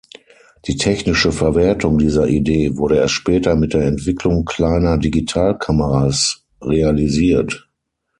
Die 0.65 0.77
technische 0.77 1.31
Verwertung 1.31 1.99
dieser 1.99 2.25
Idee 2.27 2.75
wurde 2.75 2.95
erst 2.97 3.13
später 3.13 3.55
mit 3.55 3.75
der 3.75 3.85
Entwicklung 3.85 4.45
kleiner 4.45 4.97
Digitalkameras 4.97 6.43
realisiert. 6.59 7.69